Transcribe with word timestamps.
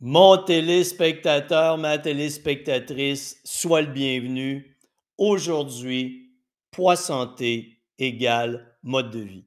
Mon 0.00 0.36
téléspectateur, 0.36 1.78
ma 1.78 1.96
téléspectatrice, 1.96 3.40
sois 3.44 3.80
le 3.80 3.90
bienvenu. 3.90 4.76
Aujourd'hui, 5.16 6.34
poids 6.70 6.96
santé 6.96 7.80
égale 7.98 8.76
mode 8.82 9.10
de 9.10 9.20
vie. 9.20 9.46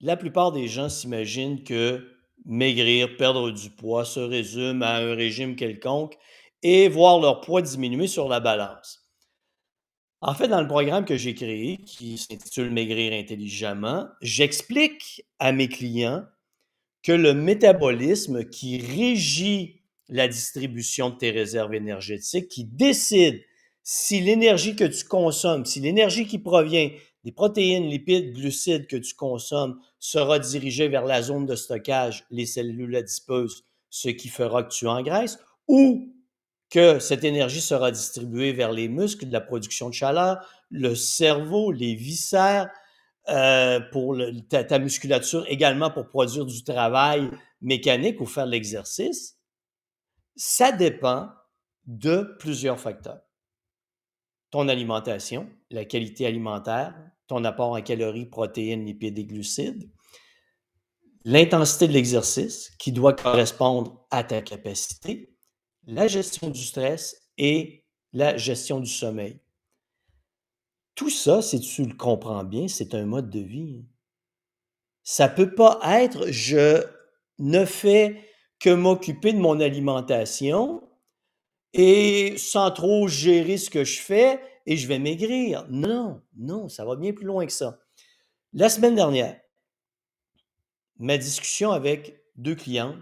La 0.00 0.16
plupart 0.16 0.52
des 0.52 0.68
gens 0.68 0.88
s'imaginent 0.88 1.64
que 1.64 2.06
maigrir, 2.44 3.16
perdre 3.16 3.50
du 3.50 3.68
poids 3.70 4.04
se 4.04 4.20
résume 4.20 4.84
à 4.84 4.98
un 4.98 5.16
régime 5.16 5.56
quelconque 5.56 6.16
et 6.62 6.88
voir 6.88 7.18
leur 7.18 7.40
poids 7.40 7.62
diminuer 7.62 8.06
sur 8.06 8.28
la 8.28 8.38
balance. 8.38 9.10
En 10.20 10.34
fait, 10.34 10.46
dans 10.46 10.60
le 10.60 10.68
programme 10.68 11.04
que 11.04 11.16
j'ai 11.16 11.34
créé, 11.34 11.78
qui 11.78 12.16
s'intitule 12.16 12.70
Maigrir 12.70 13.12
intelligemment, 13.12 14.06
j'explique 14.22 15.26
à 15.40 15.50
mes 15.50 15.66
clients 15.68 16.22
que 17.06 17.12
le 17.12 17.34
métabolisme 17.34 18.44
qui 18.46 18.78
régit 18.78 19.80
la 20.08 20.26
distribution 20.26 21.10
de 21.10 21.14
tes 21.14 21.30
réserves 21.30 21.72
énergétiques, 21.72 22.48
qui 22.48 22.64
décide 22.64 23.40
si 23.84 24.20
l'énergie 24.20 24.74
que 24.74 24.82
tu 24.82 25.04
consommes, 25.04 25.64
si 25.64 25.78
l'énergie 25.78 26.26
qui 26.26 26.40
provient 26.40 26.90
des 27.22 27.30
protéines, 27.30 27.86
lipides, 27.88 28.34
glucides 28.34 28.88
que 28.88 28.96
tu 28.96 29.14
consommes 29.14 29.78
sera 30.00 30.40
dirigée 30.40 30.88
vers 30.88 31.04
la 31.04 31.22
zone 31.22 31.46
de 31.46 31.54
stockage, 31.54 32.24
les 32.32 32.44
cellules 32.44 32.96
adipeuses, 32.96 33.64
ce 33.88 34.08
qui 34.08 34.28
fera 34.28 34.64
que 34.64 34.74
tu 34.74 34.88
engraisses, 34.88 35.38
ou 35.68 36.12
que 36.70 36.98
cette 36.98 37.22
énergie 37.22 37.60
sera 37.60 37.92
distribuée 37.92 38.52
vers 38.52 38.72
les 38.72 38.88
muscles, 38.88 39.28
la 39.30 39.40
production 39.40 39.90
de 39.90 39.94
chaleur, 39.94 40.44
le 40.70 40.96
cerveau, 40.96 41.70
les 41.70 41.94
viscères, 41.94 42.68
euh, 43.28 43.80
pour 43.92 44.16
ta, 44.48 44.78
musculature 44.78 45.44
également 45.48 45.90
pour 45.90 46.08
produire 46.08 46.46
du 46.46 46.62
travail 46.62 47.30
mécanique 47.60 48.20
ou 48.20 48.26
faire 48.26 48.46
l'exercice, 48.46 49.38
ça 50.36 50.70
dépend 50.72 51.30
de 51.86 52.36
plusieurs 52.38 52.78
facteurs. 52.78 53.20
Ton 54.50 54.68
alimentation, 54.68 55.50
la 55.70 55.84
qualité 55.84 56.26
alimentaire, 56.26 56.94
ton 57.26 57.44
apport 57.44 57.72
en 57.72 57.82
calories, 57.82 58.26
protéines, 58.26 58.84
lipides 58.84 59.18
et 59.18 59.24
glucides, 59.24 59.90
l'intensité 61.24 61.88
de 61.88 61.92
l'exercice 61.92 62.70
qui 62.78 62.92
doit 62.92 63.14
correspondre 63.14 64.06
à 64.10 64.22
ta 64.22 64.42
capacité, 64.42 65.34
la 65.84 66.06
gestion 66.06 66.50
du 66.50 66.62
stress 66.62 67.28
et 67.38 67.84
la 68.12 68.36
gestion 68.36 68.78
du 68.78 68.90
sommeil. 68.90 69.40
Tout 70.96 71.10
ça, 71.10 71.42
si 71.42 71.60
tu 71.60 71.84
le 71.84 71.94
comprends 71.94 72.42
bien, 72.42 72.68
c'est 72.68 72.94
un 72.94 73.04
mode 73.04 73.30
de 73.30 73.40
vie. 73.40 73.84
Ça 75.04 75.28
peut 75.28 75.54
pas 75.54 75.78
être 76.00 76.32
je 76.32 76.82
ne 77.38 77.64
fais 77.66 78.24
que 78.58 78.70
m'occuper 78.70 79.34
de 79.34 79.38
mon 79.38 79.60
alimentation 79.60 80.82
et 81.74 82.38
sans 82.38 82.70
trop 82.70 83.06
gérer 83.06 83.58
ce 83.58 83.68
que 83.68 83.84
je 83.84 84.00
fais 84.00 84.40
et 84.64 84.78
je 84.78 84.88
vais 84.88 84.98
maigrir. 84.98 85.66
Non, 85.68 86.22
non, 86.34 86.70
ça 86.70 86.86
va 86.86 86.96
bien 86.96 87.12
plus 87.12 87.26
loin 87.26 87.44
que 87.44 87.52
ça. 87.52 87.78
La 88.54 88.70
semaine 88.70 88.94
dernière, 88.94 89.38
ma 90.98 91.18
discussion 91.18 91.72
avec 91.72 92.22
deux 92.36 92.54
clientes 92.54 92.96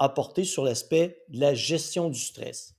a 0.00 0.08
porté 0.08 0.42
sur 0.42 0.64
l'aspect 0.64 1.22
de 1.28 1.38
la 1.38 1.54
gestion 1.54 2.10
du 2.10 2.18
stress. 2.18 2.74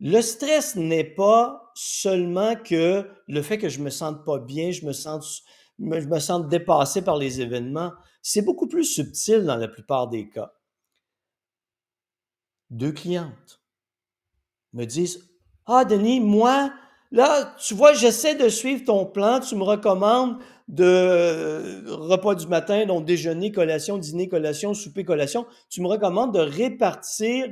Le 0.00 0.20
stress 0.20 0.74
n'est 0.74 1.04
pas 1.04 1.67
seulement 1.80 2.56
que 2.56 3.08
le 3.28 3.40
fait 3.42 3.56
que 3.56 3.68
je 3.68 3.78
me 3.78 3.88
sente 3.88 4.24
pas 4.24 4.40
bien, 4.40 4.72
je 4.72 4.84
me 4.84 4.92
sens, 4.92 5.44
je 5.78 5.84
me 5.84 6.18
sens 6.18 6.48
dépassé 6.48 7.02
par 7.02 7.16
les 7.16 7.40
événements. 7.40 7.92
C'est 8.20 8.42
beaucoup 8.42 8.66
plus 8.66 8.82
subtil 8.82 9.44
dans 9.44 9.54
la 9.54 9.68
plupart 9.68 10.08
des 10.08 10.28
cas. 10.28 10.52
Deux 12.70 12.90
clientes 12.90 13.62
me 14.72 14.86
disent 14.86 15.30
Ah, 15.66 15.84
Denis, 15.84 16.18
moi, 16.18 16.72
là, 17.12 17.54
tu 17.64 17.74
vois, 17.74 17.92
j'essaie 17.92 18.34
de 18.34 18.48
suivre 18.48 18.84
ton 18.84 19.06
plan. 19.06 19.38
Tu 19.38 19.54
me 19.54 19.62
recommandes 19.62 20.42
de 20.66 21.88
repas 21.92 22.34
du 22.34 22.48
matin, 22.48 22.86
donc 22.86 23.04
déjeuner, 23.04 23.52
collation, 23.52 23.98
dîner, 23.98 24.28
collation, 24.28 24.74
souper, 24.74 25.04
collation. 25.04 25.46
Tu 25.70 25.80
me 25.80 25.86
recommandes 25.86 26.34
de 26.34 26.40
répartir 26.40 27.46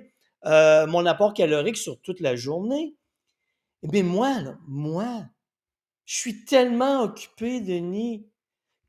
euh, 0.47 0.89
mon 0.89 1.07
apport 1.07 1.33
calorique 1.33 1.77
sur 1.77 2.01
toute 2.01 2.19
la 2.19 2.35
journée. 2.35 2.97
Eh 3.83 3.89
bien, 3.89 4.03
moi, 4.03 4.35
moi, 4.67 5.25
je 6.07 6.17
suis 6.17 6.45
tellement 6.45 7.03
occupé, 7.03 7.61
Denis. 7.61 8.27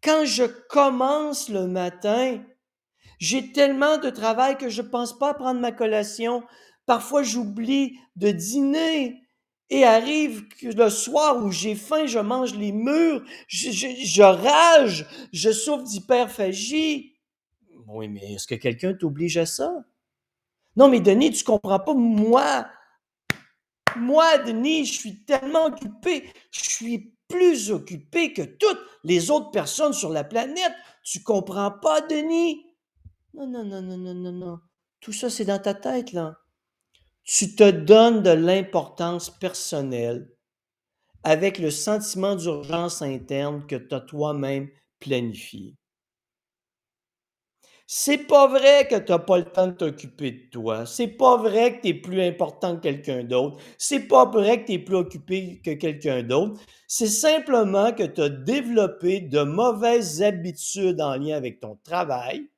Quand 0.03 0.25
je 0.25 0.45
commence 0.69 1.49
le 1.49 1.67
matin, 1.67 2.43
j'ai 3.19 3.51
tellement 3.53 3.97
de 3.97 4.09
travail 4.11 4.57
que 4.57 4.69
je 4.69 4.81
ne 4.83 4.87
pense 4.89 5.17
pas 5.17 5.33
prendre 5.33 5.61
ma 5.61 5.71
collation. 5.71 6.43
Parfois, 6.85 7.23
j'oublie 7.23 7.99
de 8.15 8.31
dîner. 8.31 9.23
Et 9.71 9.83
arrive 9.85 10.45
le 10.63 10.89
soir 10.89 11.43
où 11.45 11.51
j'ai 11.51 11.75
faim, 11.75 12.05
je 12.07 12.19
mange 12.19 12.55
les 12.55 12.71
murs, 12.71 13.23
je, 13.47 13.71
je 13.71 14.21
rage, 14.23 15.07
je 15.33 15.51
souffre 15.51 15.83
d'hyperphagie. 15.83 17.15
Oui, 17.87 18.07
mais 18.09 18.33
est-ce 18.33 18.47
que 18.47 18.55
quelqu'un 18.55 18.93
t'oblige 18.93 19.37
à 19.37 19.45
ça? 19.45 19.73
Non, 20.75 20.89
mais 20.89 20.99
Denis, 20.99 21.31
tu 21.31 21.43
comprends 21.43 21.79
pas. 21.79 21.93
Moi, 21.93 22.67
moi, 23.95 24.37
Denis, 24.39 24.85
je 24.85 24.99
suis 24.99 25.23
tellement 25.23 25.65
occupé. 25.65 26.31
Je 26.51 26.69
suis 26.69 27.13
plus 27.27 27.71
occupé 27.71 28.33
que 28.33 28.41
toutes 28.41 28.79
les 29.03 29.31
autres 29.31 29.51
personnes 29.51 29.93
sur 29.93 30.09
la 30.09 30.23
planète. 30.23 30.73
Tu 31.03 31.23
comprends 31.23 31.71
pas, 31.71 32.01
Denis? 32.01 32.65
Non, 33.33 33.47
non, 33.47 33.63
non, 33.63 33.81
non, 33.81 33.97
non, 33.97 34.13
non, 34.13 34.31
non. 34.31 34.59
Tout 34.99 35.13
ça, 35.13 35.29
c'est 35.29 35.45
dans 35.45 35.59
ta 35.59 35.73
tête, 35.73 36.11
là. 36.11 36.37
Tu 37.23 37.55
te 37.55 37.69
donnes 37.69 38.23
de 38.23 38.31
l'importance 38.31 39.29
personnelle 39.29 40.29
avec 41.23 41.59
le 41.59 41.71
sentiment 41.71 42.35
d'urgence 42.35 43.01
interne 43.01 43.65
que 43.67 43.75
tu 43.75 43.93
as 43.93 43.99
toi-même 43.99 44.69
planifié. 44.99 45.75
C'est 47.89 48.27
pas 48.27 48.47
vrai 48.47 48.85
que 48.89 48.95
tu 48.97 49.13
n'as 49.13 49.19
pas 49.19 49.37
le 49.37 49.45
temps 49.45 49.67
de 49.67 49.71
t'occuper 49.71 50.31
de 50.31 50.49
toi. 50.51 50.85
C'est 50.85 51.07
pas 51.07 51.37
vrai 51.37 51.77
que 51.77 51.83
tu 51.83 51.87
es 51.87 51.93
plus 51.93 52.21
important 52.21 52.75
que 52.75 52.81
quelqu'un 52.81 53.23
d'autre. 53.23 53.63
C'est 53.77 54.09
pas 54.09 54.25
vrai 54.25 54.61
que 54.61 54.67
tu 54.67 54.73
es 54.73 54.79
plus 54.79 54.97
occupé 54.97 55.61
que 55.63 55.71
quelqu'un 55.71 56.21
d'autre. 56.21 56.59
C'est 56.89 57.07
simplement 57.07 57.93
que 57.93 58.03
tu 58.03 58.21
as 58.21 58.27
développé 58.27 59.21
de 59.21 59.41
mauvaises 59.41 60.21
habitudes 60.21 60.99
en 60.99 61.15
lien 61.15 61.37
avec 61.37 61.61
ton 61.61 61.77
travail, 61.81 62.49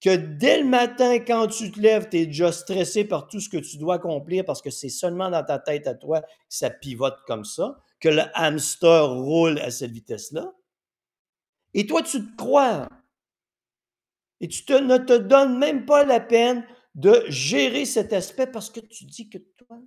que 0.00 0.16
dès 0.16 0.60
le 0.62 0.66
matin, 0.66 1.20
quand 1.20 1.46
tu 1.46 1.70
te 1.70 1.78
lèves, 1.78 2.08
tu 2.10 2.18
es 2.18 2.26
déjà 2.26 2.50
stressé 2.50 3.04
par 3.04 3.28
tout 3.28 3.38
ce 3.38 3.48
que 3.48 3.58
tu 3.58 3.76
dois 3.78 3.96
accomplir 3.96 4.44
parce 4.44 4.62
que 4.62 4.70
c'est 4.70 4.88
seulement 4.88 5.30
dans 5.30 5.44
ta 5.44 5.60
tête 5.60 5.86
à 5.86 5.94
toi 5.94 6.22
que 6.22 6.26
ça 6.48 6.70
pivote 6.70 7.18
comme 7.24 7.44
ça, 7.44 7.78
que 8.00 8.08
le 8.08 8.22
hamster 8.34 9.10
roule 9.10 9.60
à 9.60 9.70
cette 9.70 9.92
vitesse-là. 9.92 10.52
Et 11.74 11.86
toi, 11.86 12.02
tu 12.02 12.20
te 12.20 12.36
crois 12.36 12.88
et 14.40 14.48
tu 14.48 14.62
ne 14.72 14.96
te 14.96 15.16
donnes 15.16 15.58
même 15.58 15.84
pas 15.84 16.04
la 16.04 16.20
peine 16.20 16.64
de 16.94 17.24
gérer 17.28 17.84
cet 17.84 18.12
aspect 18.12 18.46
parce 18.46 18.70
que 18.70 18.80
tu 18.80 19.04
dis 19.04 19.28
que 19.28 19.38
toi, 19.38 19.78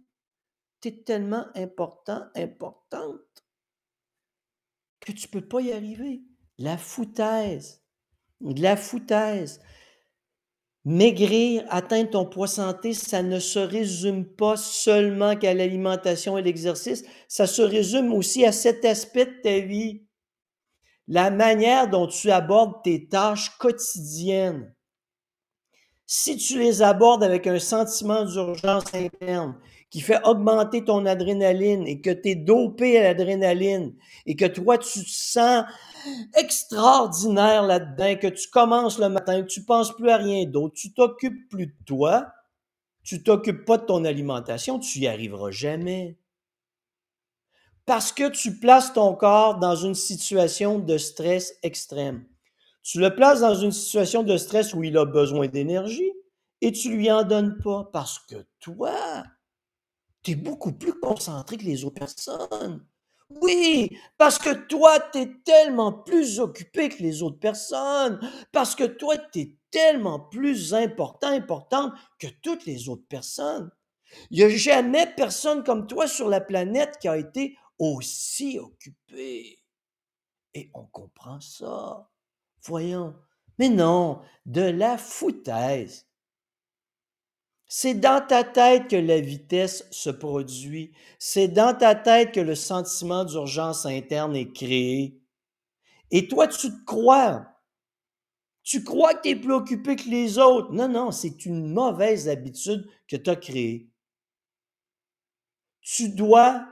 tu 0.82 0.90
es 0.90 1.04
tellement 1.04 1.46
important, 1.56 2.24
importante, 2.36 3.20
que 5.00 5.12
tu 5.12 5.28
ne 5.28 5.32
peux 5.32 5.48
pas 5.48 5.62
y 5.62 5.72
arriver. 5.74 6.22
La 6.58 6.78
foutaise. 6.78 7.82
La 8.42 8.78
foutaise. 8.78 9.60
Maigrir, 10.86 11.66
atteindre 11.70 12.10
ton 12.10 12.26
poids 12.26 12.48
santé, 12.48 12.94
ça 12.94 13.24
ne 13.24 13.40
se 13.40 13.60
résume 13.60 14.26
pas 14.26 14.58
seulement 14.58 15.36
qu'à 15.38 15.54
l'alimentation 15.54 16.38
et 16.38 16.42
l'exercice, 16.42 17.06
ça 17.30 17.48
se 17.48 17.62
résume 17.62 18.12
aussi 18.12 18.46
à 18.46 18.52
cet 18.52 18.84
aspect 18.84 19.26
de 19.26 19.42
ta 19.42 19.60
vie 19.60 20.06
la 21.08 21.32
manière 21.32 21.90
dont 21.90 22.08
tu 22.08 22.32
abordes 22.32 22.84
tes 22.84 23.08
tâches 23.08 23.58
quotidiennes. 23.58 24.74
Si 26.06 26.38
tu 26.38 26.60
les 26.60 26.82
abordes 26.82 27.24
avec 27.24 27.48
un 27.48 27.60
sentiment 27.60 28.26
d'urgence 28.26 28.94
interne 28.94 29.58
qui 29.90 30.02
fait 30.02 30.20
augmenter 30.26 30.84
ton 30.84 31.06
adrénaline 31.06 31.88
et 31.88 32.02
que 32.02 32.10
tu 32.10 32.30
es 32.30 32.36
dopé 32.36 32.98
à 32.98 33.04
l'adrénaline 33.04 33.96
et 34.26 34.36
que 34.36 34.46
toi, 34.46 34.78
tu 34.78 35.04
te 35.04 35.10
sens 35.10 35.66
extraordinaire 36.36 37.64
là-dedans, 37.64 38.16
que 38.20 38.28
tu 38.28 38.50
commences 38.50 39.00
le 39.00 39.10
matin, 39.10 39.42
que 39.44 39.48
tu 39.48 39.64
penses 39.64 39.96
plus 39.96 40.10
à 40.10 40.18
rien 40.18 40.46
d'autre, 40.46 40.76
tu 40.76 40.94
t'occupes 40.94 41.48
plus 41.50 41.68
de 41.68 41.76
toi, 41.86 42.28
tu 43.04 43.24
t'occupes 43.24 43.66
pas 43.66 43.78
de 43.78 43.86
ton 43.86 44.04
alimentation, 44.04 44.80
tu 44.80 45.00
y 45.00 45.08
arriveras 45.08 45.52
jamais 45.52 46.18
parce 47.86 48.12
que 48.12 48.30
tu 48.30 48.60
places 48.60 48.94
ton 48.94 49.16
corps 49.16 49.60
dans 49.60 49.76
une 49.76 49.96
situation 49.96 50.80
de 50.80 50.98
stress 50.98 51.54
extrême. 51.64 52.26
Tu 52.82 53.00
le 53.00 53.16
places 53.16 53.42
dans 53.42 53.56
une 53.56 53.72
situation 53.72 54.24
de 54.24 54.38
stress 54.38 54.74
où 54.74 54.84
il 54.84 54.98
a 54.98 55.06
besoin 55.06 55.48
d'énergie 55.48 56.12
et 56.62 56.72
tu 56.72 56.96
lui 56.96 57.12
en 57.12 57.24
donnes 57.24 57.58
pas 57.58 57.90
parce 57.92 58.20
que 58.20 58.46
toi, 58.60 59.24
tu 60.24 60.32
es 60.32 60.36
beaucoup 60.36 60.74
plus 60.74 60.94
concentré 60.94 61.58
que 61.58 61.64
les 61.64 61.84
autres 61.84 62.00
personnes. 62.00 62.86
Oui, 63.42 63.98
parce 64.18 64.38
que 64.38 64.54
toi, 64.68 65.00
tu 65.12 65.20
es 65.20 65.32
tellement 65.44 65.92
plus 65.92 66.40
occupé 66.40 66.90
que 66.90 67.02
les 67.02 67.24
autres 67.24 67.40
personnes, 67.40 68.20
parce 68.52 68.76
que 68.76 68.84
toi, 68.84 69.18
tu 69.18 69.40
es 69.40 69.58
tellement 69.72 70.20
plus 70.20 70.74
important, 70.74 71.30
importante 71.30 71.94
que 72.20 72.28
toutes 72.42 72.66
les 72.66 72.90
autres 72.90 73.08
personnes. 73.10 73.72
Il 74.30 74.38
n'y 74.38 74.44
a 74.44 74.56
jamais 74.56 75.08
personne 75.18 75.64
comme 75.64 75.88
toi 75.88 76.08
sur 76.08 76.30
la 76.30 76.42
planète 76.42 76.98
qui 77.02 77.08
a 77.08 77.18
été 77.18 77.58
aussi 77.80 78.60
occupé. 78.60 79.60
Et 80.54 80.70
on 80.74 80.86
comprend 80.86 81.40
ça. 81.40 82.10
Voyons. 82.64 83.16
Mais 83.60 83.70
non, 83.70 84.22
de 84.46 84.62
la 84.62 84.98
foutaise. 84.98 86.08
C'est 87.68 87.96
dans 87.96 88.26
ta 88.26 88.44
tête 88.44 88.88
que 88.88 88.96
la 88.96 89.20
vitesse 89.20 89.88
se 89.90 90.10
produit. 90.12 90.94
C'est 91.18 91.48
dans 91.48 91.76
ta 91.76 91.96
tête 91.96 92.32
que 92.32 92.40
le 92.40 92.56
sentiment 92.56 93.26
d'urgence 93.26 93.86
interne 93.86 94.36
est 94.36 94.54
créé. 94.54 95.20
Et 96.12 96.28
toi, 96.28 96.48
tu 96.48 96.70
te 96.70 96.86
crois. 96.86 97.48
Tu 98.62 98.84
crois 98.84 99.16
que 99.16 99.24
tu 99.24 99.30
es 99.30 99.36
plus 99.36 99.54
occupé 99.54 99.96
que 99.96 100.08
les 100.08 100.38
autres. 100.38 100.72
Non, 100.72 100.88
non, 100.88 101.12
c'est 101.12 101.46
une 101.46 101.74
mauvaise 101.74 102.30
habitude 102.30 102.88
que 103.08 103.16
tu 103.16 103.30
as 103.30 103.36
créée. 103.36 103.90
Tu 105.82 106.10
dois 106.10 106.66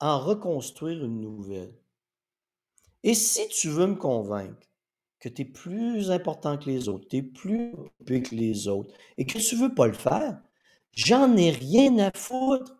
en 0.00 0.18
reconstruire 0.18 1.04
une 1.04 1.20
nouvelle. 1.20 1.74
Et 3.02 3.14
si 3.14 3.48
tu 3.48 3.68
veux 3.68 3.86
me 3.86 3.96
convaincre 3.96 4.66
que 5.20 5.28
tu 5.28 5.42
es 5.42 5.44
plus 5.44 6.10
important 6.10 6.58
que 6.58 6.70
les 6.70 6.88
autres, 6.88 7.08
tu 7.08 7.16
es 7.16 7.22
plus 7.22 7.72
occupé 7.74 8.22
que 8.22 8.34
les 8.34 8.68
autres, 8.68 8.94
et 9.16 9.26
que 9.26 9.38
tu 9.38 9.56
veux 9.56 9.74
pas 9.74 9.86
le 9.86 9.94
faire, 9.94 10.40
j'en 10.92 11.36
ai 11.36 11.50
rien 11.50 11.98
à 11.98 12.10
foutre. 12.16 12.76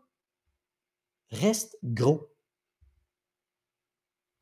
Reste 1.31 1.76
gros. 1.82 2.29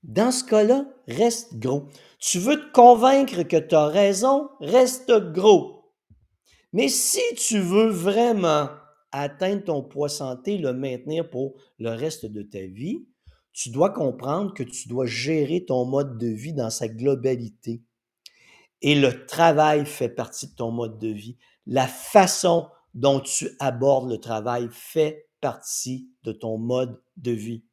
Dans 0.03 0.31
ce 0.31 0.45
cas-là, 0.45 0.87
reste 1.09 1.59
gros. 1.59 1.89
Tu 2.19 2.39
veux 2.39 2.61
te 2.61 2.73
convaincre 2.73 3.43
que 3.43 3.57
tu 3.57 3.75
as 3.75 3.87
raison, 3.87 4.51
reste 4.61 5.11
gros. 5.33 5.93
Mais 6.73 6.89
si 6.89 7.23
tu 7.37 7.59
veux 7.59 7.89
vraiment 7.89 8.69
atteindre 9.21 9.65
ton 9.65 9.83
poids 9.83 10.09
santé, 10.09 10.59
le 10.59 10.73
maintenir 10.73 11.29
pour 11.29 11.55
le 11.79 11.91
reste 11.91 12.27
de 12.27 12.43
ta 12.43 12.61
vie, 12.61 13.07
tu 13.53 13.71
dois 13.71 13.91
comprendre 13.91 14.53
que 14.53 14.63
tu 14.63 14.89
dois 14.89 15.07
gérer 15.07 15.65
ton 15.65 15.87
mode 15.87 16.19
de 16.19 16.27
vie 16.27 16.53
dans 16.53 16.71
sa 16.71 16.89
globalité. 16.89 17.83
Et 18.83 18.95
le 18.95 19.25
travail 19.25 19.87
fait 19.87 20.11
partie 20.11 20.49
de 20.49 20.55
ton 20.55 20.71
mode 20.71 20.99
de 20.99 21.09
vie. 21.09 21.39
La 21.67 21.87
façon 21.87 22.69
dont 22.93 23.21
tu 23.21 23.49
abordes 23.59 24.11
le 24.11 24.19
travail 24.19 24.69
fait 24.71 25.29
partie 25.41 26.11
de 26.23 26.33
ton 26.33 26.59
mode 26.59 27.01
de 27.17 27.31
vie. 27.31 27.65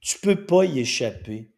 Tu 0.00 0.18
peux 0.20 0.46
pas 0.46 0.64
y 0.64 0.80
échapper. 0.80 1.52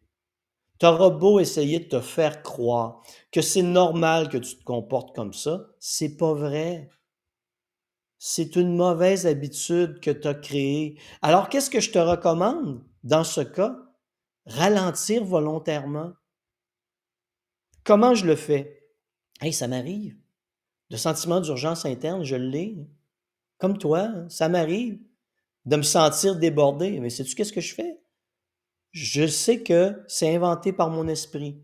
Tu 0.79 0.85
auras 0.85 1.09
beau 1.09 1.39
essayer 1.39 1.79
de 1.79 1.89
te 1.89 2.01
faire 2.01 2.41
croire 2.41 3.01
que 3.31 3.41
c'est 3.41 3.63
normal 3.63 4.29
que 4.29 4.37
tu 4.37 4.57
te 4.57 4.63
comportes 4.63 5.15
comme 5.15 5.33
ça, 5.33 5.67
c'est 5.79 6.17
pas 6.17 6.33
vrai. 6.33 6.89
C'est 8.21 8.57
une 8.57 8.75
mauvaise 8.75 9.25
habitude 9.25 10.01
que 10.01 10.11
tu 10.11 10.27
as 10.27 10.33
créée. 10.33 10.99
Alors, 11.21 11.47
qu'est-ce 11.47 11.69
que 11.69 11.79
je 11.79 11.89
te 11.89 11.97
recommande 11.97 12.83
dans 13.03 13.23
ce 13.23 13.39
cas? 13.39 13.77
Ralentir 14.45 15.23
volontairement. 15.23 16.11
Comment 17.85 18.15
je 18.15 18.25
le 18.25 18.35
fais? 18.35 18.85
Hey, 19.39 19.53
ça 19.53 19.69
m'arrive. 19.69 20.17
Le 20.89 20.97
sentiment 20.97 21.39
d'urgence 21.39 21.85
interne, 21.85 22.25
je 22.25 22.35
l'ai. 22.35 22.85
Comme 23.57 23.77
toi, 23.77 24.11
ça 24.27 24.49
m'arrive 24.49 24.99
de 25.65 25.77
me 25.77 25.81
sentir 25.81 26.35
débordé. 26.35 26.99
Mais 26.99 27.09
sais-tu 27.09 27.35
qu'est-ce 27.35 27.53
que 27.53 27.61
je 27.61 27.73
fais? 27.73 28.01
Je 28.91 29.27
sais 29.27 29.63
que 29.63 30.03
c'est 30.09 30.35
inventé 30.35 30.73
par 30.73 30.89
mon 30.89 31.07
esprit. 31.07 31.63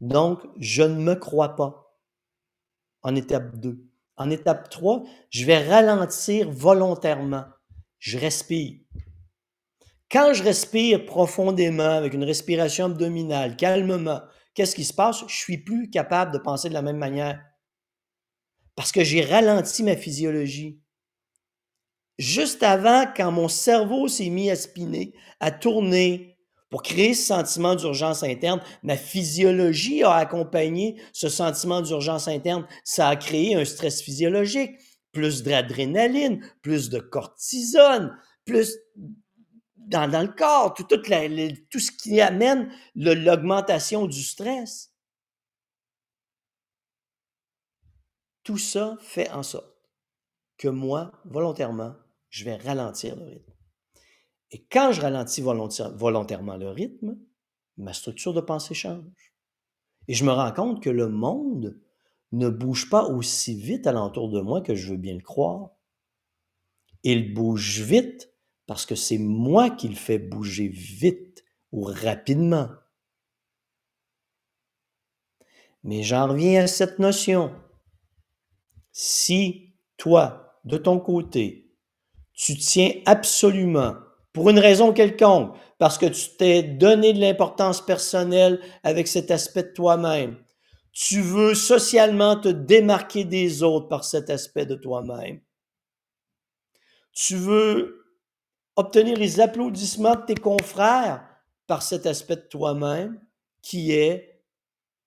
Donc, 0.00 0.44
je 0.58 0.82
ne 0.82 0.96
me 0.96 1.14
crois 1.14 1.54
pas 1.54 1.96
en 3.02 3.14
étape 3.14 3.60
2. 3.60 3.93
En 4.16 4.30
étape 4.30 4.70
3, 4.70 5.04
je 5.30 5.44
vais 5.44 5.66
ralentir 5.66 6.50
volontairement. 6.50 7.44
Je 7.98 8.18
respire. 8.18 8.78
Quand 10.10 10.32
je 10.32 10.42
respire 10.42 11.06
profondément 11.06 11.82
avec 11.96 12.14
une 12.14 12.24
respiration 12.24 12.86
abdominale, 12.86 13.56
calmement, 13.56 14.20
qu'est-ce 14.54 14.76
qui 14.76 14.84
se 14.84 14.94
passe? 14.94 15.24
Je 15.26 15.34
suis 15.34 15.58
plus 15.58 15.90
capable 15.90 16.32
de 16.32 16.38
penser 16.38 16.68
de 16.68 16.74
la 16.74 16.82
même 16.82 16.98
manière. 16.98 17.42
Parce 18.76 18.92
que 18.92 19.02
j'ai 19.02 19.22
ralenti 19.22 19.82
ma 19.82 19.96
physiologie. 19.96 20.80
Juste 22.18 22.62
avant, 22.62 23.06
quand 23.16 23.32
mon 23.32 23.48
cerveau 23.48 24.06
s'est 24.06 24.30
mis 24.30 24.50
à 24.50 24.56
spinner, 24.56 25.14
à 25.40 25.50
tourner, 25.50 26.33
pour 26.74 26.82
créer 26.82 27.14
ce 27.14 27.26
sentiment 27.26 27.76
d'urgence 27.76 28.24
interne, 28.24 28.60
ma 28.82 28.96
physiologie 28.96 30.02
a 30.02 30.14
accompagné 30.14 31.00
ce 31.12 31.28
sentiment 31.28 31.80
d'urgence 31.80 32.26
interne. 32.26 32.66
Ça 32.82 33.10
a 33.10 33.14
créé 33.14 33.54
un 33.54 33.64
stress 33.64 34.02
physiologique, 34.02 34.72
plus 35.12 35.44
d'adrénaline, 35.44 36.44
plus 36.62 36.90
de 36.90 36.98
cortisone, 36.98 38.18
plus 38.44 38.76
dans, 39.76 40.20
le 40.20 40.34
corps, 40.36 40.74
tout, 40.74 40.82
tout 40.82 41.78
ce 41.78 41.92
qui 41.92 42.20
amène 42.20 42.68
l'augmentation 42.96 44.06
du 44.06 44.24
stress. 44.24 44.92
Tout 48.42 48.58
ça 48.58 48.96
fait 49.00 49.30
en 49.30 49.44
sorte 49.44 49.76
que 50.58 50.66
moi, 50.66 51.12
volontairement, 51.24 51.94
je 52.30 52.44
vais 52.44 52.56
ralentir 52.56 53.14
le 53.14 53.26
rythme. 53.26 53.53
Et 54.54 54.64
quand 54.70 54.92
je 54.92 55.00
ralentis 55.00 55.42
volontairement 55.42 56.56
le 56.56 56.70
rythme, 56.70 57.18
ma 57.76 57.92
structure 57.92 58.32
de 58.32 58.40
pensée 58.40 58.72
change. 58.72 59.34
Et 60.06 60.14
je 60.14 60.24
me 60.24 60.30
rends 60.30 60.52
compte 60.52 60.80
que 60.80 60.90
le 60.90 61.08
monde 61.08 61.76
ne 62.30 62.48
bouge 62.48 62.88
pas 62.88 63.02
aussi 63.02 63.60
vite 63.60 63.88
alentour 63.88 64.30
de 64.30 64.40
moi 64.40 64.60
que 64.60 64.76
je 64.76 64.92
veux 64.92 64.96
bien 64.96 65.14
le 65.14 65.22
croire. 65.22 65.70
Il 67.02 67.34
bouge 67.34 67.80
vite 67.80 68.32
parce 68.66 68.86
que 68.86 68.94
c'est 68.94 69.18
moi 69.18 69.70
qui 69.70 69.88
le 69.88 69.96
fais 69.96 70.20
bouger 70.20 70.68
vite 70.68 71.44
ou 71.72 71.82
rapidement. 71.82 72.68
Mais 75.82 76.04
j'en 76.04 76.28
reviens 76.28 76.62
à 76.62 76.66
cette 76.68 77.00
notion. 77.00 77.52
Si 78.92 79.74
toi, 79.96 80.60
de 80.64 80.78
ton 80.78 81.00
côté, 81.00 81.76
tu 82.34 82.56
tiens 82.56 82.92
absolument 83.04 84.03
pour 84.34 84.50
une 84.50 84.58
raison 84.58 84.92
quelconque, 84.92 85.56
parce 85.78 85.96
que 85.96 86.06
tu 86.06 86.36
t'es 86.36 86.62
donné 86.62 87.12
de 87.12 87.20
l'importance 87.20 87.80
personnelle 87.80 88.60
avec 88.82 89.08
cet 89.08 89.30
aspect 89.30 89.62
de 89.62 89.72
toi-même. 89.72 90.36
Tu 90.92 91.20
veux 91.22 91.54
socialement 91.54 92.36
te 92.36 92.48
démarquer 92.48 93.24
des 93.24 93.62
autres 93.62 93.88
par 93.88 94.04
cet 94.04 94.30
aspect 94.30 94.66
de 94.66 94.74
toi-même. 94.74 95.40
Tu 97.12 97.36
veux 97.36 98.04
obtenir 98.76 99.16
les 99.16 99.40
applaudissements 99.40 100.16
de 100.16 100.24
tes 100.26 100.34
confrères 100.34 101.24
par 101.68 101.82
cet 101.82 102.04
aspect 102.04 102.36
de 102.36 102.48
toi-même 102.50 103.20
qui 103.62 103.92
est 103.92 104.42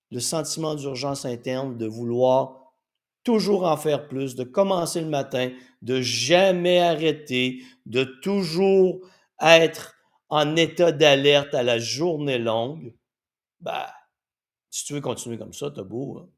le 0.10 0.22
sentiment 0.22 0.74
d'urgence 0.74 1.26
interne 1.26 1.78
de 1.78 1.86
vouloir 1.86 2.74
toujours 3.26 3.66
en 3.66 3.76
faire 3.76 4.08
plus, 4.08 4.36
de 4.36 4.46
commencer 4.46 5.02
le 5.02 5.10
matin, 5.10 5.52
de 5.82 6.00
jamais 6.00 6.80
arrêter, 6.80 7.62
de 7.86 8.06
toujours 8.06 9.02
être 9.42 9.96
en 10.30 10.56
état 10.56 10.92
d'alerte 10.92 11.54
à 11.54 11.64
la 11.64 11.80
journée 11.80 12.38
longue, 12.38 12.96
bah, 13.60 13.94
si 14.70 14.86
tu 14.86 14.94
veux 14.94 15.02
continuer 15.02 15.38
comme 15.38 15.54
ça, 15.54 15.72
t'as 15.72 15.84
beau. 15.84 16.20
Hein. 16.20 16.30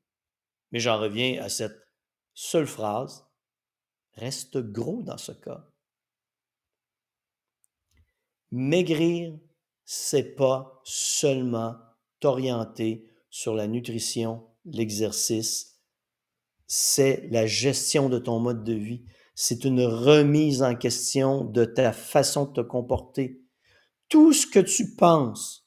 Mais 0.71 0.79
j'en 0.79 0.99
reviens 0.99 1.41
à 1.41 1.49
cette 1.49 1.87
seule 2.33 2.67
phrase. 2.67 3.25
Reste 4.13 4.57
gros 4.57 5.01
dans 5.01 5.17
ce 5.17 5.31
cas. 5.31 5.65
Maigrir, 8.51 9.37
c'est 9.85 10.35
pas 10.35 10.81
seulement 10.83 11.75
t'orienter 12.19 13.07
sur 13.29 13.53
la 13.53 13.67
nutrition, 13.67 14.47
l'exercice, 14.65 15.79
c'est 16.67 17.27
la 17.31 17.47
gestion 17.47 18.09
de 18.09 18.19
ton 18.19 18.39
mode 18.39 18.63
de 18.63 18.73
vie 18.73 19.05
c'est 19.41 19.63
une 19.63 19.85
remise 19.85 20.63
en 20.63 20.75
question 20.75 21.45
de 21.45 21.63
ta 21.63 21.93
façon 21.93 22.43
de 22.43 22.55
te 22.55 22.59
comporter. 22.59 23.39
Tout 24.09 24.33
ce 24.33 24.45
que 24.45 24.59
tu 24.59 24.95
penses, 24.97 25.65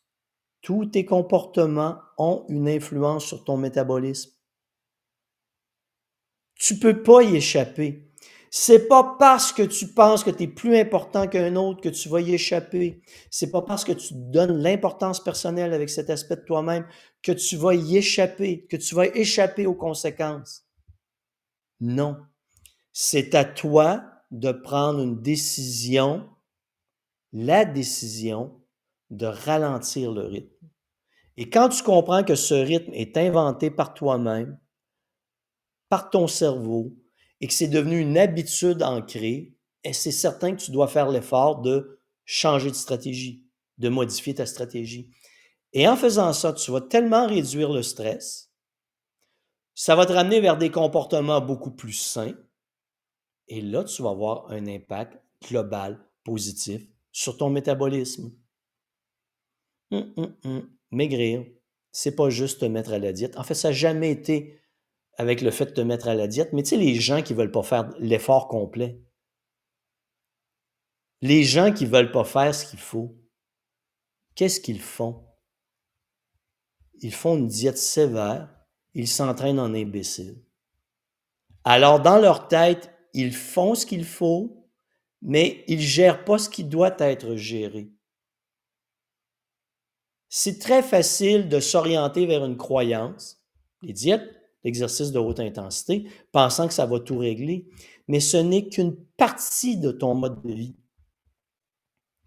tous 0.60 0.84
tes 0.84 1.06
comportements 1.06 1.96
ont 2.18 2.44
une 2.50 2.68
influence 2.68 3.24
sur 3.24 3.44
ton 3.44 3.56
métabolisme. 3.56 4.30
Tu 6.56 6.78
peux 6.78 7.02
pas 7.02 7.22
y 7.22 7.36
échapper. 7.36 8.12
C'est 8.50 8.88
pas 8.88 9.16
parce 9.18 9.54
que 9.54 9.62
tu 9.62 9.86
penses 9.86 10.22
que 10.22 10.30
tu 10.30 10.42
es 10.42 10.48
plus 10.48 10.76
important 10.76 11.26
qu'un 11.26 11.56
autre 11.56 11.80
que 11.80 11.88
tu 11.88 12.10
vas 12.10 12.20
y 12.20 12.34
échapper. 12.34 13.00
C'est 13.30 13.50
pas 13.50 13.62
parce 13.62 13.84
que 13.84 13.92
tu 13.92 14.12
donnes 14.12 14.58
l'importance 14.58 15.24
personnelle 15.24 15.72
avec 15.72 15.88
cet 15.88 16.10
aspect 16.10 16.36
de 16.36 16.44
toi-même 16.44 16.86
que 17.22 17.32
tu 17.32 17.56
vas 17.56 17.72
y 17.72 17.96
échapper, 17.96 18.66
que 18.66 18.76
tu 18.76 18.94
vas 18.94 19.06
échapper 19.06 19.66
aux 19.66 19.74
conséquences. 19.74 20.66
Non. 21.80 22.18
C'est 22.92 23.34
à 23.34 23.44
toi 23.44 24.04
de 24.30 24.52
prendre 24.52 25.00
une 25.00 25.20
décision 25.20 26.28
la 27.32 27.64
décision 27.64 28.60
de 29.10 29.26
ralentir 29.26 30.12
le 30.12 30.22
rythme. 30.22 30.68
Et 31.36 31.48
quand 31.48 31.70
tu 31.70 31.82
comprends 31.82 32.24
que 32.24 32.34
ce 32.34 32.54
rythme 32.54 32.92
est 32.92 33.16
inventé 33.16 33.70
par 33.70 33.94
toi-même, 33.94 34.58
par 35.88 36.10
ton 36.10 36.26
cerveau, 36.26 36.94
et 37.40 37.46
que 37.46 37.54
c'est 37.54 37.68
devenu 37.68 37.98
une 37.98 38.18
habitude 38.18 38.82
ancrée, 38.82 39.54
et 39.84 39.92
c'est 39.92 40.12
certain 40.12 40.54
que 40.54 40.62
tu 40.62 40.70
dois 40.70 40.88
faire 40.88 41.08
l'effort 41.08 41.60
de 41.60 42.00
changer 42.24 42.70
de 42.70 42.76
stratégie, 42.76 43.44
de 43.78 43.88
modifier 43.88 44.34
ta 44.34 44.46
stratégie. 44.46 45.10
Et 45.72 45.88
en 45.88 45.96
faisant 45.96 46.32
ça, 46.32 46.52
tu 46.52 46.70
vas 46.70 46.82
tellement 46.82 47.26
réduire 47.26 47.72
le 47.72 47.82
stress, 47.82 48.50
ça 49.74 49.96
va 49.96 50.04
te 50.04 50.12
ramener 50.12 50.40
vers 50.40 50.58
des 50.58 50.70
comportements 50.70 51.40
beaucoup 51.40 51.70
plus 51.70 51.94
sains, 51.94 52.36
et 53.52 53.60
là, 53.60 53.84
tu 53.84 54.00
vas 54.02 54.08
avoir 54.08 54.50
un 54.50 54.66
impact 54.66 55.18
global 55.46 56.02
positif 56.24 56.88
sur 57.10 57.36
ton 57.36 57.50
métabolisme. 57.50 58.32
Hum, 59.90 60.10
hum, 60.16 60.34
hum. 60.44 60.70
Maigrir, 60.90 61.44
c'est 61.90 62.16
pas 62.16 62.30
juste 62.30 62.60
te 62.60 62.64
mettre 62.64 62.94
à 62.94 62.98
la 62.98 63.12
diète. 63.12 63.36
En 63.36 63.42
fait, 63.42 63.52
ça 63.52 63.68
n'a 63.68 63.74
jamais 63.74 64.10
été 64.10 64.58
avec 65.18 65.42
le 65.42 65.50
fait 65.50 65.66
de 65.66 65.72
te 65.72 65.80
mettre 65.82 66.08
à 66.08 66.14
la 66.14 66.28
diète, 66.28 66.54
mais 66.54 66.62
tu 66.62 66.70
sais, 66.70 66.76
les 66.78 66.94
gens 66.94 67.20
qui 67.20 67.34
ne 67.34 67.38
veulent 67.38 67.50
pas 67.50 67.62
faire 67.62 67.90
l'effort 67.98 68.48
complet, 68.48 69.02
les 71.20 71.44
gens 71.44 71.74
qui 71.74 71.84
ne 71.84 71.90
veulent 71.90 72.10
pas 72.10 72.24
faire 72.24 72.54
ce 72.54 72.64
qu'il 72.64 72.78
faut, 72.78 73.14
qu'est-ce 74.34 74.60
qu'ils 74.60 74.80
font? 74.80 75.26
Ils 77.02 77.12
font 77.12 77.36
une 77.36 77.48
diète 77.48 77.76
sévère, 77.76 78.48
ils 78.94 79.08
s'entraînent 79.08 79.60
en 79.60 79.74
imbécile. 79.74 80.42
Alors, 81.64 82.00
dans 82.00 82.18
leur 82.18 82.48
tête, 82.48 82.88
ils 83.12 83.34
font 83.34 83.74
ce 83.74 83.86
qu'il 83.86 84.04
faut, 84.04 84.68
mais 85.20 85.64
ils 85.68 85.78
ne 85.78 85.82
gèrent 85.82 86.24
pas 86.24 86.38
ce 86.38 86.48
qui 86.48 86.64
doit 86.64 86.96
être 86.98 87.36
géré. 87.36 87.90
C'est 90.28 90.58
très 90.58 90.82
facile 90.82 91.48
de 91.48 91.60
s'orienter 91.60 92.26
vers 92.26 92.44
une 92.44 92.56
croyance, 92.56 93.44
les 93.82 93.92
diètes, 93.92 94.34
l'exercice 94.64 95.12
de 95.12 95.18
haute 95.18 95.40
intensité, 95.40 96.08
pensant 96.32 96.68
que 96.68 96.74
ça 96.74 96.86
va 96.86 97.00
tout 97.00 97.18
régler, 97.18 97.68
mais 98.08 98.20
ce 98.20 98.36
n'est 98.36 98.68
qu'une 98.68 98.96
partie 99.16 99.76
de 99.76 99.90
ton 99.90 100.14
mode 100.14 100.42
de 100.42 100.52
vie. 100.52 100.76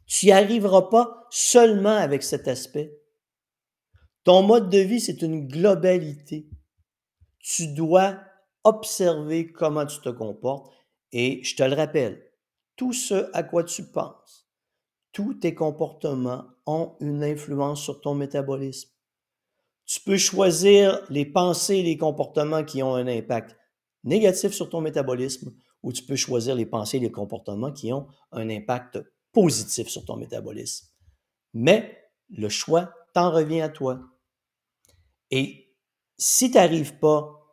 Tu 0.06 0.28
n'y 0.28 0.32
arriveras 0.32 0.84
pas 0.84 1.28
seulement 1.32 1.96
avec 1.96 2.22
cet 2.22 2.48
aspect. 2.48 2.96
Ton 4.24 4.44
mode 4.44 4.70
de 4.70 4.80
vie, 4.80 5.00
c'est 5.00 5.22
une 5.22 5.48
globalité. 5.48 6.48
Tu 7.40 7.74
dois 7.74 8.20
observer 8.66 9.52
comment 9.52 9.86
tu 9.86 10.02
te 10.02 10.10
comportes 10.10 10.74
et 11.12 11.42
je 11.44 11.56
te 11.56 11.64
le 11.64 11.76
rappelle, 11.76 12.22
tout 12.76 12.92
ce 12.92 13.30
à 13.34 13.44
quoi 13.44 13.64
tu 13.64 13.84
penses, 13.86 14.50
tous 15.14 15.36
tes 15.36 15.56
comportements 15.56 16.46
ont 16.66 16.98
une 17.00 17.24
influence 17.24 17.82
sur 17.82 18.02
ton 18.02 18.16
métabolisme. 18.16 18.90
Tu 19.86 20.02
peux 20.02 20.18
choisir 20.18 21.02
les 21.10 21.26
pensées 21.26 21.78
et 21.78 21.84
les 21.84 21.96
comportements 21.96 22.66
qui 22.66 22.84
ont 22.84 22.96
un 22.96 23.08
impact 23.08 23.56
négatif 24.04 24.52
sur 24.52 24.70
ton 24.70 24.82
métabolisme 24.82 25.54
ou 25.84 25.94
tu 25.94 26.04
peux 26.04 26.16
choisir 26.16 26.56
les 26.56 26.66
pensées 26.66 26.98
et 26.98 27.02
les 27.02 27.12
comportements 27.12 27.72
qui 27.72 27.94
ont 27.94 28.08
un 28.32 28.50
impact 28.50 29.00
positif 29.32 29.88
sur 29.88 30.04
ton 30.04 30.18
métabolisme. 30.18 30.88
Mais 31.54 32.04
le 32.30 32.50
choix 32.50 32.92
t'en 33.14 33.32
revient 33.32 33.62
à 33.62 33.70
toi. 33.70 34.02
Et 35.30 35.78
si 36.18 36.50
tu 36.50 36.58
n'arrives 36.58 36.98
pas 36.98 37.45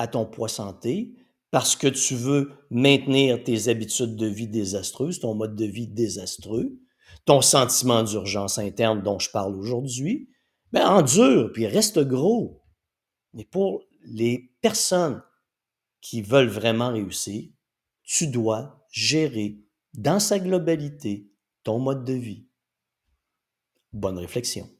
à 0.00 0.06
ton 0.06 0.24
poids 0.24 0.48
santé 0.48 1.14
parce 1.50 1.76
que 1.76 1.86
tu 1.86 2.14
veux 2.14 2.52
maintenir 2.70 3.44
tes 3.44 3.68
habitudes 3.68 4.16
de 4.16 4.26
vie 4.26 4.48
désastreuses, 4.48 5.20
ton 5.20 5.34
mode 5.34 5.56
de 5.56 5.66
vie 5.66 5.88
désastreux, 5.88 6.80
ton 7.26 7.42
sentiment 7.42 8.02
d'urgence 8.02 8.58
interne 8.58 9.02
dont 9.02 9.18
je 9.18 9.30
parle 9.30 9.54
aujourd'hui, 9.56 10.30
ben 10.72 10.86
endure, 10.86 11.52
puis 11.52 11.66
reste 11.66 11.98
gros. 11.98 12.62
Mais 13.34 13.44
pour 13.44 13.82
les 14.06 14.54
personnes 14.62 15.22
qui 16.00 16.22
veulent 16.22 16.48
vraiment 16.48 16.92
réussir, 16.92 17.50
tu 18.02 18.28
dois 18.28 18.86
gérer 18.90 19.60
dans 19.92 20.18
sa 20.18 20.38
globalité 20.38 21.30
ton 21.62 21.78
mode 21.78 22.06
de 22.06 22.14
vie. 22.14 22.46
Bonne 23.92 24.18
réflexion. 24.18 24.70